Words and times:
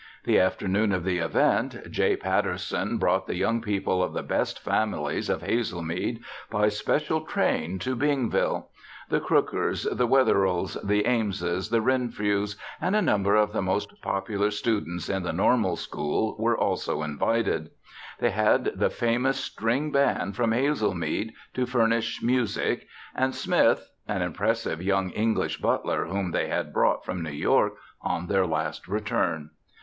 The 0.23 0.39
afternoon 0.39 0.93
of 0.93 1.03
the 1.03 1.19
event, 1.19 1.77
J. 1.91 2.15
Patterson 2.15 2.97
brought 2.97 3.27
the 3.27 3.35
young 3.35 3.61
people 3.61 4.01
of 4.01 4.13
the 4.13 4.23
best 4.23 4.57
families 4.59 5.29
of 5.29 5.43
Hazelmead 5.43 6.23
by 6.49 6.69
special 6.69 7.21
train 7.21 7.77
to 7.77 7.95
Bingville. 7.95 8.65
The 9.09 9.19
Crookers, 9.21 9.83
the 9.83 10.07
Witherills, 10.07 10.75
the 10.83 11.05
Ameses, 11.05 11.69
the 11.69 11.81
Renfrews 11.83 12.57
and 12.81 12.95
a 12.95 13.01
number 13.03 13.35
of 13.35 13.53
the 13.53 13.61
most 13.61 14.01
popular 14.01 14.49
students 14.49 15.07
in 15.07 15.21
the 15.21 15.31
Normal 15.31 15.75
School 15.75 16.35
were 16.39 16.57
also 16.57 17.03
invited. 17.03 17.69
They 18.17 18.31
had 18.31 18.71
the 18.75 18.89
famous 18.89 19.39
string 19.39 19.91
band 19.91 20.35
from 20.35 20.51
Hazelmead 20.51 21.31
to 21.53 21.67
furnish 21.67 22.23
music, 22.23 22.87
and 23.13 23.35
Smith 23.35 23.91
an 24.07 24.23
impressive 24.23 24.81
young 24.81 25.11
English 25.11 25.57
butler 25.57 26.05
whom 26.05 26.31
they 26.31 26.47
had 26.47 26.73
brought 26.73 27.05
from 27.05 27.21
New 27.21 27.29
York 27.29 27.75
on 28.01 28.25
their 28.25 28.47
last 28.47 28.87
return. 28.87 29.51